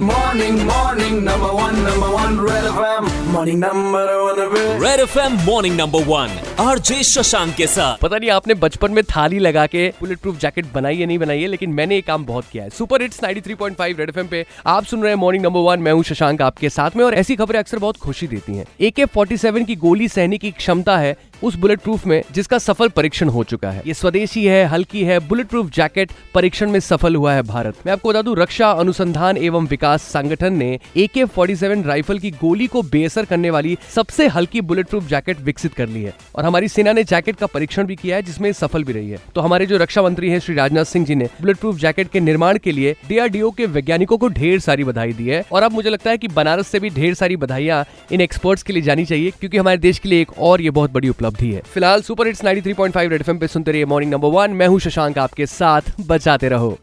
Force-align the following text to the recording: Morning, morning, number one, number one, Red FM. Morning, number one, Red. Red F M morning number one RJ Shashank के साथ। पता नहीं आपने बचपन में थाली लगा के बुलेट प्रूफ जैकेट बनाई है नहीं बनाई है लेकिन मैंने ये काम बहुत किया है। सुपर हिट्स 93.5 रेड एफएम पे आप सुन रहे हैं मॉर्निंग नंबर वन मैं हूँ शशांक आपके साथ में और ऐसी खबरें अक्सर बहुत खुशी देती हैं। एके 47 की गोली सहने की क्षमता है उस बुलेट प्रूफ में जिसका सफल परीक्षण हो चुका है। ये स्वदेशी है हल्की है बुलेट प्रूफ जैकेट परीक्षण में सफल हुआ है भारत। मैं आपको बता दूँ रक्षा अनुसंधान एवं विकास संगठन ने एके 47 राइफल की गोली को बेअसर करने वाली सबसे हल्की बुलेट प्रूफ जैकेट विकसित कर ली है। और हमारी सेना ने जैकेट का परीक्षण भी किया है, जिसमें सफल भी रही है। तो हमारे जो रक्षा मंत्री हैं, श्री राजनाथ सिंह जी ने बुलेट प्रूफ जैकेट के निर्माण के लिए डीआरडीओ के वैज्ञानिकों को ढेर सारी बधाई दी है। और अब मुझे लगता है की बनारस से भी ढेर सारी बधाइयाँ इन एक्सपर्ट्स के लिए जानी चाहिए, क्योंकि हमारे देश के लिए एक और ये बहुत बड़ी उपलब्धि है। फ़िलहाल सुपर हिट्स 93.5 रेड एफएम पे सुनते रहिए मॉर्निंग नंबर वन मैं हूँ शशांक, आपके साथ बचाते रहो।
Morning, 0.00 0.54
morning, 0.66 1.16
number 1.24 1.48
one, 1.54 1.74
number 1.84 2.10
one, 2.10 2.38
Red 2.40 2.64
FM. 2.68 3.08
Morning, 3.32 3.58
number 3.60 4.04
one, 4.20 4.38
Red. 4.52 4.82
Red 4.82 5.00
F 5.00 5.18
M 5.18 5.36
morning 5.46 5.76
number 5.76 6.04
one 6.04 6.38
RJ 6.60 7.02
Shashank 7.02 7.54
के 7.54 7.66
साथ। 7.66 7.98
पता 7.98 8.18
नहीं 8.18 8.30
आपने 8.30 8.54
बचपन 8.54 8.92
में 8.92 9.02
थाली 9.04 9.38
लगा 9.38 9.66
के 9.66 9.88
बुलेट 10.00 10.18
प्रूफ 10.18 10.38
जैकेट 10.40 10.72
बनाई 10.74 10.96
है 10.96 11.06
नहीं 11.06 11.18
बनाई 11.18 11.40
है 11.40 11.46
लेकिन 11.46 11.70
मैंने 11.70 11.94
ये 11.94 12.00
काम 12.00 12.24
बहुत 12.26 12.44
किया 12.52 12.64
है। 12.64 12.70
सुपर 12.70 13.02
हिट्स 13.02 13.20
93.5 13.24 13.98
रेड 13.98 14.08
एफएम 14.08 14.26
पे 14.26 14.44
आप 14.66 14.84
सुन 14.84 15.02
रहे 15.02 15.12
हैं 15.12 15.18
मॉर्निंग 15.18 15.44
नंबर 15.44 15.60
वन 15.60 15.80
मैं 15.80 15.92
हूँ 15.92 16.02
शशांक 16.02 16.42
आपके 16.42 16.68
साथ 16.68 16.96
में 16.96 17.04
और 17.04 17.14
ऐसी 17.14 17.36
खबरें 17.36 17.58
अक्सर 17.58 17.78
बहुत 17.78 17.96
खुशी 17.96 18.26
देती 18.26 18.56
हैं। 18.56 18.64
एके 18.80 19.06
47 19.06 19.64
की 19.64 19.76
गोली 19.76 20.08
सहने 20.08 20.38
की 20.38 20.50
क्षमता 20.50 20.96
है 20.98 21.16
उस 21.42 21.54
बुलेट 21.56 21.80
प्रूफ 21.80 22.06
में 22.06 22.22
जिसका 22.32 22.58
सफल 22.58 22.88
परीक्षण 22.88 23.28
हो 23.28 23.44
चुका 23.44 23.70
है। 23.70 23.82
ये 23.86 23.94
स्वदेशी 23.94 24.44
है 24.46 24.64
हल्की 24.64 25.04
है 25.04 25.18
बुलेट 25.18 25.46
प्रूफ 25.46 25.70
जैकेट 25.70 26.10
परीक्षण 26.34 26.70
में 26.70 26.80
सफल 26.80 27.14
हुआ 27.14 27.32
है 27.32 27.42
भारत। 27.42 27.86
मैं 27.86 27.92
आपको 27.92 28.08
बता 28.08 28.22
दूँ 28.22 28.36
रक्षा 28.36 28.70
अनुसंधान 28.70 29.36
एवं 29.36 29.66
विकास 29.66 29.88
संगठन 29.96 30.52
ने 30.52 30.78
एके 30.96 31.24
47 31.28 31.84
राइफल 31.86 32.18
की 32.18 32.30
गोली 32.30 32.66
को 32.66 32.82
बेअसर 32.82 33.24
करने 33.24 33.50
वाली 33.50 33.76
सबसे 33.94 34.26
हल्की 34.28 34.60
बुलेट 34.60 34.86
प्रूफ 34.86 35.08
जैकेट 35.08 35.40
विकसित 35.40 35.74
कर 35.74 35.88
ली 35.88 36.02
है। 36.02 36.14
और 36.36 36.44
हमारी 36.44 36.68
सेना 36.68 36.92
ने 36.92 37.04
जैकेट 37.04 37.36
का 37.36 37.46
परीक्षण 37.46 37.86
भी 37.86 37.96
किया 37.96 38.16
है, 38.16 38.22
जिसमें 38.22 38.52
सफल 38.52 38.84
भी 38.84 38.92
रही 38.92 39.10
है। 39.10 39.18
तो 39.34 39.40
हमारे 39.40 39.66
जो 39.66 39.76
रक्षा 39.76 40.02
मंत्री 40.02 40.30
हैं, 40.30 40.38
श्री 40.38 40.54
राजनाथ 40.54 40.84
सिंह 40.84 41.06
जी 41.06 41.14
ने 41.14 41.28
बुलेट 41.40 41.56
प्रूफ 41.56 41.76
जैकेट 41.76 42.10
के 42.10 42.20
निर्माण 42.20 42.58
के 42.58 42.72
लिए 42.72 42.94
डीआरडीओ 43.08 43.50
के 43.50 43.66
वैज्ञानिकों 43.68 44.18
को 44.18 44.28
ढेर 44.30 44.58
सारी 44.60 44.84
बधाई 44.84 45.12
दी 45.12 45.28
है। 45.28 45.44
और 45.52 45.62
अब 45.62 45.72
मुझे 45.72 45.90
लगता 45.90 46.10
है 46.10 46.18
की 46.18 46.28
बनारस 46.30 46.68
से 46.68 46.80
भी 46.80 46.90
ढेर 46.90 47.14
सारी 47.14 47.36
बधाइयाँ 47.36 47.84
इन 48.12 48.20
एक्सपर्ट्स 48.20 48.62
के 48.62 48.72
लिए 48.72 48.82
जानी 48.82 49.04
चाहिए, 49.04 49.30
क्योंकि 49.30 49.58
हमारे 49.58 49.78
देश 49.78 49.98
के 49.98 50.08
लिए 50.08 50.20
एक 50.20 50.38
और 50.38 50.60
ये 50.60 50.70
बहुत 50.70 50.92
बड़ी 50.92 51.08
उपलब्धि 51.08 51.50
है। 51.52 51.62
फ़िलहाल 51.64 52.02
सुपर 52.02 52.26
हिट्स 52.26 52.44
93.5 52.44 53.08
रेड 53.08 53.20
एफएम 53.20 53.38
पे 53.38 53.48
सुनते 53.48 53.72
रहिए 53.72 53.84
मॉर्निंग 53.84 54.12
नंबर 54.12 54.28
वन 54.30 54.50
मैं 54.52 54.66
हूँ 54.66 54.80
शशांक, 54.80 55.18
आपके 55.18 55.46
साथ 55.46 55.92
बचाते 56.00 56.48
रहो। 56.48 56.78